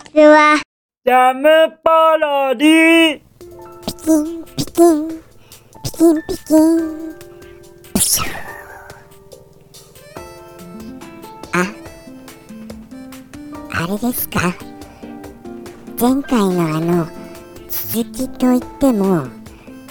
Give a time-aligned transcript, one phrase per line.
[0.00, 0.60] ちは。
[1.04, 1.48] ジャム
[1.82, 3.20] パロディ
[3.86, 5.08] ピキン、ピキン、
[5.82, 7.16] ピキン、ピキン。
[7.94, 8.24] プシュ
[11.52, 11.66] あ、
[13.72, 14.54] あれですか
[15.98, 17.06] 前回のあの、
[17.68, 19.26] 続きといっても、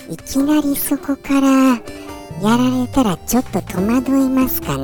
[0.10, 1.50] いきなりそこから
[2.41, 4.84] やられたらちょっと戸惑いますかね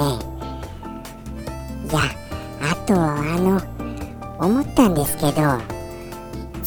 [1.90, 2.02] いや、
[2.62, 3.75] あとあの、
[4.40, 5.42] 思ったんですけど、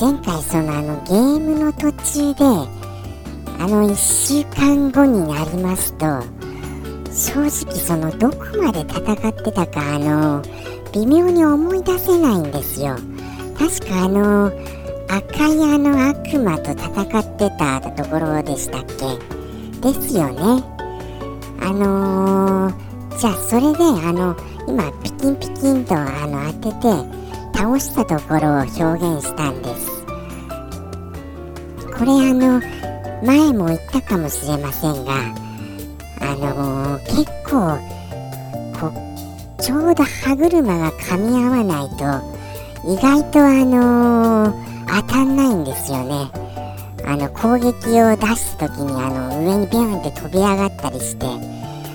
[0.01, 2.45] 前回そのあのゲームの途中で
[3.59, 6.07] あの1週間後になりますと
[7.13, 10.43] 正直そのどこまで戦ってたかあの
[10.93, 12.97] 微妙に思い出せないんですよ。
[13.59, 14.53] 確かあの
[15.09, 18.85] 赤いあの悪魔と戦ってたところでしたっ
[19.81, 19.93] け？
[19.93, 20.63] ですよね。
[21.61, 24.37] あのー、じゃあそれであの
[24.69, 27.28] 今ピキンピキンとあの当てて
[27.59, 28.85] 倒したところを表
[29.17, 30.05] 現したんです。
[31.99, 32.63] これあの
[33.27, 35.13] 前も言ったかもしれませんが
[36.21, 37.77] あのー、結構
[38.79, 38.93] こ
[39.61, 42.05] ちょうど歯車が噛み合わないと
[42.89, 46.31] 意外とあのー、当たんないんですよね。
[47.05, 51.27] あの攻撃を出す時にあの上にビュンって飛び上がったりして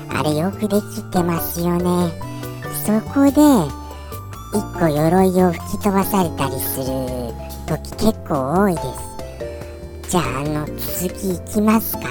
[0.10, 2.12] あれよくできてますよね。
[2.86, 3.83] そこで
[4.54, 6.86] 1個鎧を吹き飛ばされたりする
[7.68, 8.88] 時結構多いです。
[10.12, 12.02] じゃああの続きいきますか？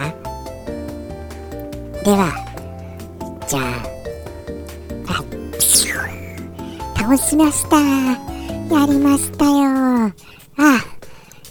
[2.05, 2.33] では
[3.47, 3.63] じゃあ
[5.13, 7.79] はい倒しました。
[7.79, 9.53] やりましたよ。
[10.09, 10.13] あ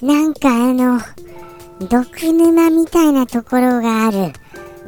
[0.01, 0.99] なんかあの
[1.87, 4.33] 毒沼みたいなところがある。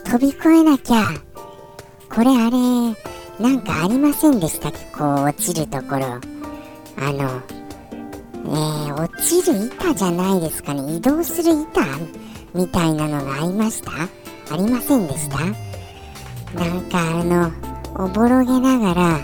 [0.04, 1.06] 飛び越えなきゃ。
[2.14, 2.58] これあれ
[3.44, 4.78] なんかありませんでしたっけ？
[4.98, 6.06] こう落ちるところ。
[6.96, 7.42] あの
[8.46, 10.96] えー、落ちる板じゃないですかね。
[10.96, 11.82] 移動する板
[12.54, 13.92] みたいなのがありました？
[13.92, 15.40] ありませんでした？
[15.40, 17.52] なんかあの
[17.96, 19.20] おぼろげながら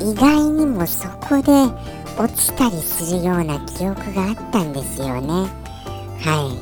[0.00, 1.52] 意外にもそこで
[2.20, 5.28] 落ちたりするような記憶があったんですよね。
[6.24, 6.52] は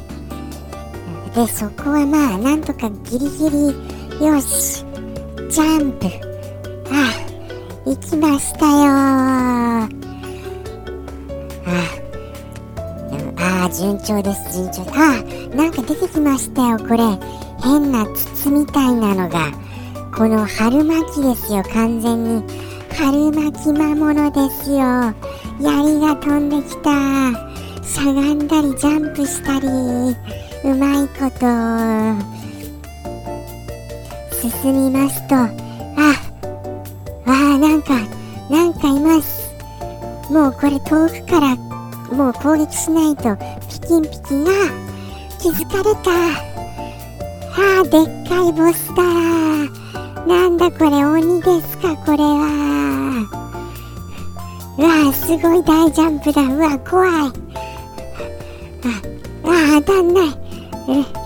[1.33, 1.35] い。
[1.35, 3.51] でそこはまあなんとかギリギ
[4.21, 4.85] リよし
[5.57, 6.07] ジャンプ。
[6.93, 7.15] あ
[7.87, 8.77] 行きましたよ。
[13.39, 14.83] ああ順調です順調。
[14.93, 15.23] あ
[15.57, 16.99] なんか出てきましたよこれ。
[17.65, 19.51] 変な筒みたいなのが。
[20.15, 22.43] この春巻きですよ完全に。
[22.95, 24.77] 春巻き魔物ですよ。
[25.59, 26.91] 槍が飛んできた。
[27.83, 29.67] しゃがんだりジャンプしたり。
[30.71, 32.36] うまいこと。
[34.51, 35.49] 進みますとあ
[37.27, 37.95] あなんか
[38.51, 39.53] なんかいます。
[40.31, 41.57] もうこれ遠くから
[42.15, 43.37] もう攻撃しないと
[43.69, 44.53] ピキンピキが
[45.41, 46.11] 気づかれた。
[47.59, 49.03] ああでっかいボスだ
[50.27, 53.27] なんだこれ鬼ですかこれは。
[54.79, 56.43] うわすごい大ジャンプだ。
[56.43, 57.11] うわ怖い。
[57.11, 57.23] あ
[59.45, 60.27] あ当たんない。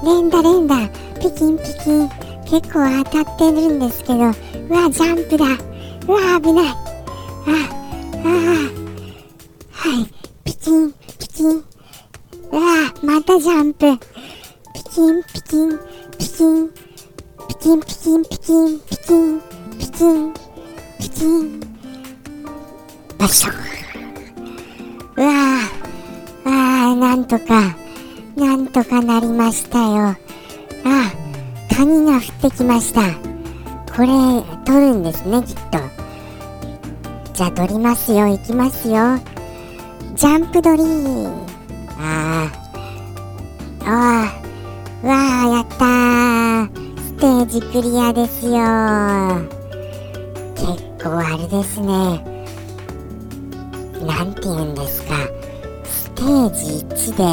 [0.04, 0.88] 連打連打。
[1.20, 2.19] ピキンピキン。
[2.50, 4.34] 結構当たってるんですけどうわ
[4.90, 5.44] ジャンプだ
[6.08, 6.74] うわ危ないあ
[8.24, 8.30] あ
[9.70, 11.48] はいピキン、ピキン。
[11.56, 11.62] う
[12.52, 13.96] わまたジャンプ。
[14.74, 15.78] ピキン、ピキン、
[16.18, 16.68] ピキン。
[17.48, 19.40] ピキン、ピキン、ピキン、ピキン、
[19.78, 20.34] ピキン、
[20.98, 21.60] ピキン。
[23.18, 23.52] バショ
[25.16, 25.32] うわ、
[26.44, 27.76] ああ、なんとか、
[28.36, 30.16] なんとかなりましたよ。
[31.80, 33.00] ああ、髪が降ってきました。
[33.96, 34.08] これ、
[34.66, 35.78] 取るんですね、きっと。
[37.32, 39.18] じゃあ、取りますよ、行きますよ。
[40.14, 41.46] ジャンプドリー。
[41.98, 42.50] あ
[43.84, 44.40] ああ
[45.02, 46.98] あわあやったー。
[46.98, 48.52] ステージクリアですよ。
[50.56, 52.22] 結構あれですね。
[54.06, 55.14] なんて言うんですか。
[55.84, 57.24] ステージ1で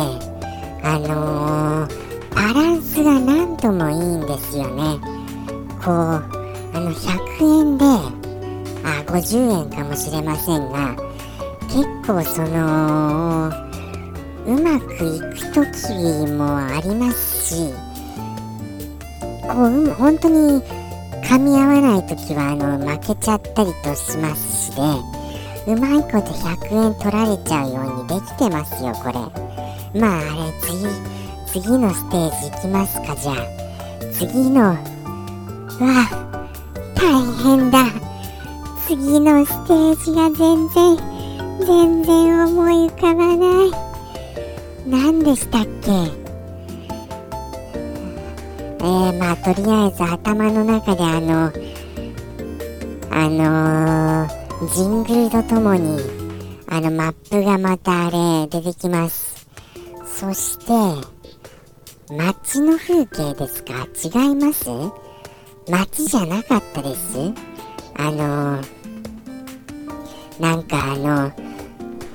[0.83, 2.06] あのー、
[2.37, 4.99] バランスがなんともいいんですよね。
[5.83, 6.21] こうあ
[6.75, 7.85] の100円で
[8.83, 10.95] あ50円かもしれませんが
[11.63, 13.49] 結構その
[14.45, 17.73] うまくいく時もありますし
[19.41, 20.61] こう、うん、本当に
[21.23, 29.13] 噛み合わない時はあの負けちゃったりとしますしでうまいこと100円取られちゃうようにできてますよこれ。
[29.99, 30.51] まああれ
[31.59, 33.37] 次のステージ行きますかじゃあ。
[34.13, 34.73] 次の。
[34.73, 34.75] う
[35.83, 36.05] わ
[36.93, 37.85] 大変だ。
[38.87, 40.95] 次のステージが全然
[41.65, 43.71] 全然思い浮かばない。
[44.87, 45.91] 何でしたっけ？
[48.79, 51.51] えー、まあとりあえず頭の中であの
[53.09, 55.99] あのー、ジングルとともに
[56.69, 59.47] あのマップがまたあれ出てきます。
[60.05, 61.16] そして
[62.09, 63.85] 街の風景ですか？
[64.01, 64.65] 違います？
[65.69, 67.33] 街じゃなかったです？
[67.95, 68.65] あのー、
[70.41, 71.31] なんかあの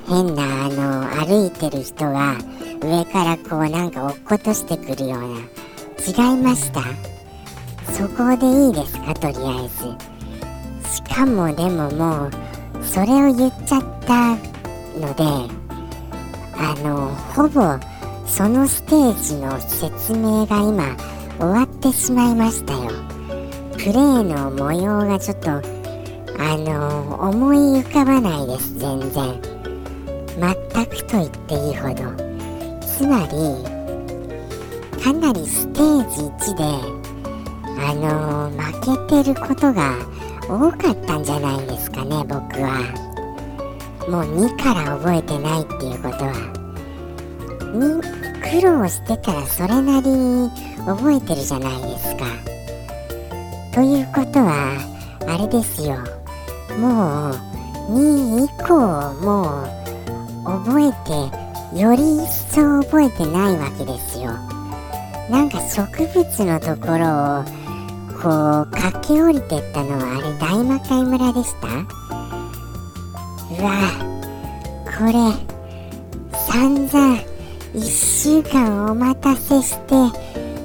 [0.09, 2.39] 変なあの歩いてる人が
[2.81, 5.41] 上からこうなんか落っことしてくるような。
[6.31, 6.81] 違いました？
[7.93, 9.13] そこでいいですか？
[9.15, 10.91] とりあえず。
[10.91, 12.31] しかもでももう
[12.83, 14.37] それを言っちゃった
[14.99, 15.25] ので
[16.55, 17.79] あのほぼ
[18.33, 20.97] そのステージの説明が今
[21.39, 22.91] 終わってしまいましたよ。
[23.75, 25.61] プレイの模様がちょっとあ
[26.57, 29.39] の思い浮かばないです全然。
[30.41, 31.97] 全くと言っていいほど。
[32.81, 33.63] つまり
[35.05, 36.65] かなりステージ1で
[37.83, 39.99] あの負けてることが
[40.49, 42.33] 多かったんじゃないですかね僕
[42.63, 42.81] は。
[44.09, 46.62] もう2から覚えてないっていうことは。
[47.73, 48.01] に
[48.43, 50.51] 苦労してたらそれなりに
[50.87, 52.25] 覚えてるじゃないですか。
[53.75, 54.79] ということは
[55.27, 55.97] あれですよ。
[56.79, 57.35] もう
[57.91, 58.75] 2以降
[59.25, 60.93] もう覚え
[61.73, 64.33] てより一層覚えてないわけですよ。
[65.31, 67.45] なんか植物のところを
[68.21, 68.29] こ
[68.63, 71.67] う駆け下りてったのはあれ大魔界村でした？
[71.69, 73.73] うわ
[74.85, 75.13] これ
[76.51, 77.32] 散々
[77.75, 79.95] 1週間お待たせして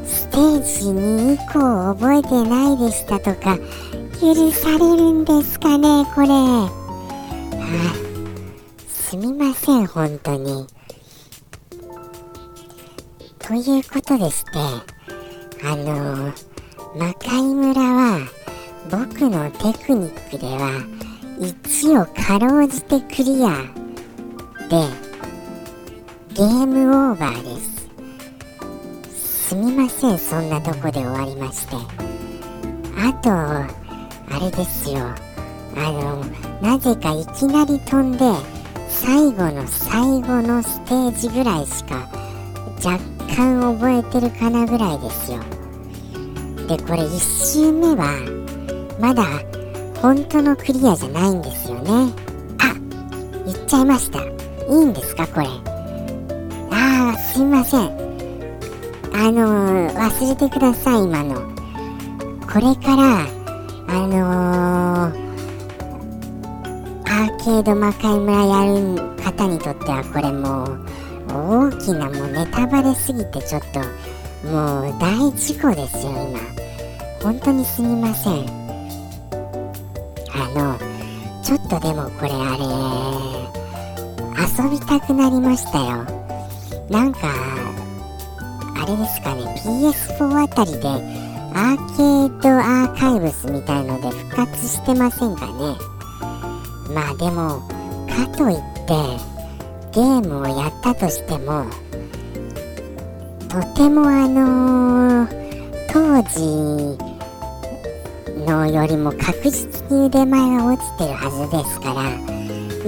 [0.05, 3.57] ステージ2以降覚えてないでしたとか
[4.19, 6.27] 許されるんですかねこれ。
[6.27, 6.69] は
[7.63, 8.07] あ
[8.87, 10.67] すみません本当に。
[13.39, 14.51] ということでして
[15.63, 16.33] あの
[16.93, 18.19] 魔界村は
[18.91, 20.71] 僕のテクニックでは
[21.39, 23.51] 1をかろうじてクリア
[24.69, 25.06] で
[26.37, 27.59] ゲームオーバーで
[29.09, 29.47] す。
[29.47, 31.75] すみませんそんなとこで終わりまして。
[32.95, 34.99] あとあれですよ。
[35.75, 36.23] あの
[36.61, 38.19] なぜかいきなり飛んで
[38.87, 42.07] 最後の最後のステージぐらいしか
[42.85, 42.99] 若
[43.35, 45.39] 干覚えてるかなぐらいですよ。
[46.67, 48.13] でこれ1周目は
[48.99, 49.23] まだ
[50.03, 52.13] 本当のクリアじゃないんですよね。
[52.59, 52.75] あ
[53.43, 54.19] 言っちゃいました。
[54.21, 54.27] い
[54.69, 55.76] いんですかこれ。
[57.37, 57.81] すいません。
[59.13, 61.35] あのー、忘れてください今の。
[62.51, 63.27] これから
[63.87, 65.17] あのー、
[67.05, 73.81] アーケード魔界村やる方にとってはこれもう大きなもうネタバレすぎてちょっと
[74.49, 76.39] もう大事故ですよ今。
[77.21, 78.47] 本当にすみません。
[80.33, 80.75] あの
[81.43, 82.65] ちょっとでもこれあれ
[84.41, 86.26] 遊びたくなりましたよ。
[86.89, 90.87] なんかあれですかね PS4 あたりで
[91.53, 95.97] アーケードアーカイブスみたいので復活してませんかね。
[96.93, 97.61] まあでも
[98.07, 98.93] かといって
[99.91, 101.65] ゲームをやったとしても
[103.49, 105.27] とてもあのー、
[105.91, 106.97] 当時
[108.45, 112.03] のよりも確実に腕前が落ちてるはずですから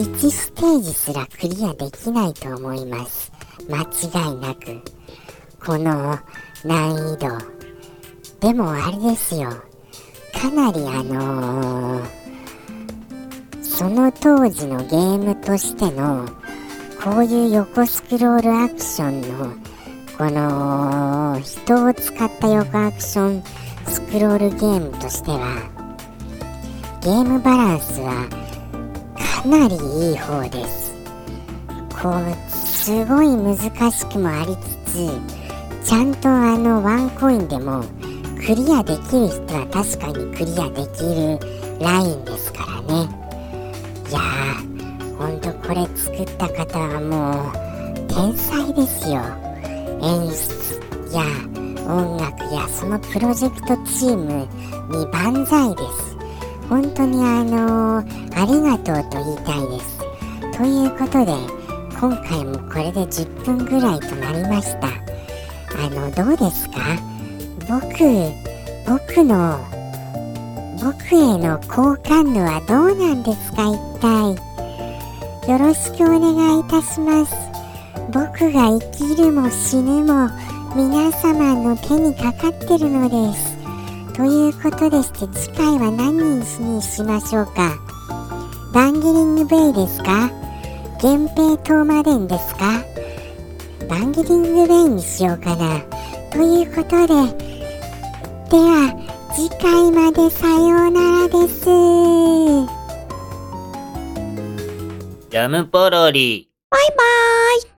[0.01, 3.38] 1ステージすらクリアできないと思います。
[3.69, 4.81] 間違いなく
[5.63, 6.17] この
[6.65, 7.37] 難易度。
[8.39, 9.49] でもあれですよ。
[10.33, 12.03] かなりあのー、
[13.61, 16.27] その当時のゲームとしての
[17.03, 19.53] こういう横スクロールアクションの
[20.17, 23.43] この人を使った横アクション
[23.87, 25.69] スクロールゲームとしては
[27.01, 28.27] ゲームバランスは
[29.41, 30.93] かなりいい方です。
[32.01, 37.83] こうすごい難しくもありつつちゃんとあのワンコインでも
[38.37, 41.37] クリアできる人は確かにクリアできる
[41.81, 43.09] ラインですからね。
[44.09, 49.21] いやーほんとこれ作った方はもう天才ですよ。
[50.01, 51.23] 演出や
[51.85, 54.47] 音楽やそのプロジェクトチーム
[54.97, 56.17] に万歳です。
[56.69, 59.99] 本当にあのー、ありがとうと言いたいです。
[60.57, 61.58] ということで
[61.99, 64.87] 今回もこれで10分ぐらいとなりました。
[64.87, 66.75] あのどうですか？
[67.67, 67.89] 僕
[68.87, 69.59] 僕の
[70.81, 73.67] 僕への好感度はどうなんですか？
[73.67, 74.37] 一体。
[75.51, 77.35] よろしくお願いいたします。
[78.13, 80.29] 僕が生きるも死ぬも
[80.75, 83.57] 皆様の手にかかってるのです。
[84.13, 87.77] ということでして次回は何にしましょうか？
[88.73, 90.38] バンゲリングベイですか？
[91.01, 92.83] 源平東馬伝ですか？
[93.87, 95.79] バンゲリングベイにしようかな。
[96.29, 97.13] ということで、
[98.49, 98.93] では
[99.33, 101.63] 次回までさようならです。
[105.29, 106.49] ジャムポロリ。
[106.69, 107.61] バイバーイ